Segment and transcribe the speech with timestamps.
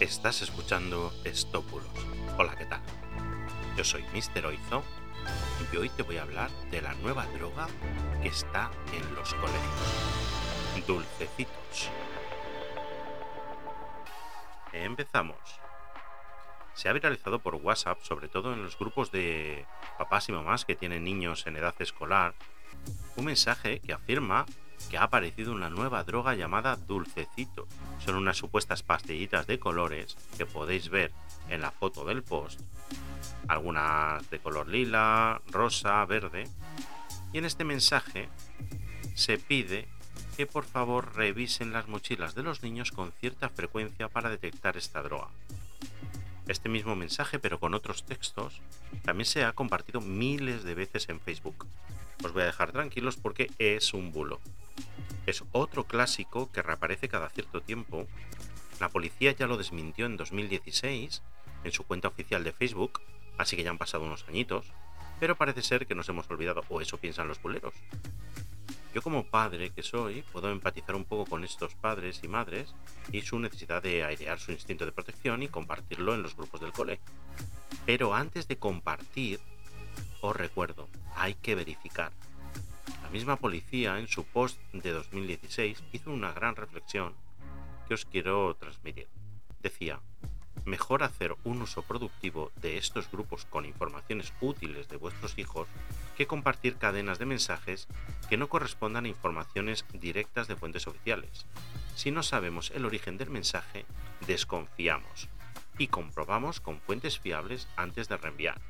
[0.00, 1.88] Estás escuchando Estópulos.
[2.36, 2.82] Hola, ¿qué tal?
[3.78, 4.44] Yo soy Mr.
[4.44, 4.82] Oizo
[5.72, 7.66] y hoy te voy a hablar de la nueva droga
[8.22, 10.86] que está en los colegios.
[10.86, 11.90] Dulcecitos.
[14.74, 15.38] Empezamos.
[16.74, 19.64] Se ha viralizado por WhatsApp, sobre todo en los grupos de
[19.96, 22.34] papás y mamás que tienen niños en edad escolar,
[23.16, 24.44] un mensaje que afirma
[24.90, 27.66] que ha aparecido una nueva droga llamada dulcecito.
[28.04, 31.12] Son unas supuestas pastillitas de colores que podéis ver
[31.48, 32.60] en la foto del post.
[33.48, 36.48] Algunas de color lila, rosa, verde.
[37.32, 38.28] Y en este mensaje
[39.14, 39.88] se pide
[40.36, 45.02] que por favor revisen las mochilas de los niños con cierta frecuencia para detectar esta
[45.02, 45.28] droga.
[46.46, 48.60] Este mismo mensaje, pero con otros textos,
[49.02, 51.66] también se ha compartido miles de veces en Facebook.
[52.22, 54.40] Os voy a dejar tranquilos porque es un bulo.
[55.26, 58.06] Es otro clásico que reaparece cada cierto tiempo.
[58.78, 61.22] La policía ya lo desmintió en 2016
[61.64, 63.00] en su cuenta oficial de Facebook,
[63.36, 64.66] así que ya han pasado unos añitos,
[65.18, 67.74] pero parece ser que nos hemos olvidado, o eso piensan los buleros.
[68.94, 72.74] Yo como padre que soy, puedo empatizar un poco con estos padres y madres
[73.12, 76.72] y su necesidad de airear su instinto de protección y compartirlo en los grupos del
[76.72, 77.00] cole.
[77.84, 79.40] Pero antes de compartir,
[80.22, 82.12] os recuerdo, hay que verificar.
[83.06, 87.14] La misma policía en su post de 2016 hizo una gran reflexión
[87.86, 89.06] que os quiero transmitir.
[89.62, 90.00] Decía,
[90.64, 95.68] mejor hacer un uso productivo de estos grupos con informaciones útiles de vuestros hijos
[96.16, 97.86] que compartir cadenas de mensajes
[98.28, 101.46] que no correspondan a informaciones directas de fuentes oficiales.
[101.94, 103.86] Si no sabemos el origen del mensaje,
[104.26, 105.28] desconfiamos
[105.78, 108.60] y comprobamos con fuentes fiables antes de reenviar.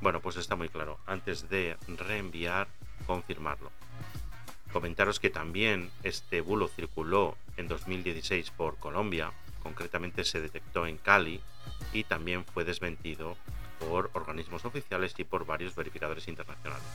[0.00, 2.66] Bueno, pues está muy claro, antes de reenviar,
[3.06, 3.70] confirmarlo.
[4.72, 11.40] Comentaros que también este bulo circuló en 2016 por Colombia, concretamente se detectó en Cali
[11.92, 13.36] y también fue desmentido
[13.78, 16.86] por organismos oficiales y por varios verificadores internacionales.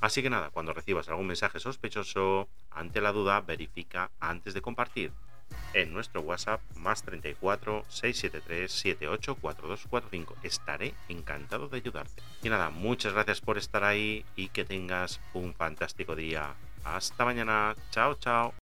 [0.00, 5.12] Así que nada, cuando recibas algún mensaje sospechoso, ante la duda, verifica antes de compartir
[5.74, 10.36] en nuestro WhatsApp más 34 673 784245.
[10.42, 12.22] Estaré encantado de ayudarte.
[12.42, 16.54] Y nada, muchas gracias por estar ahí y que tengas un fantástico día.
[16.84, 17.74] Hasta mañana.
[17.90, 18.54] Chao, chao.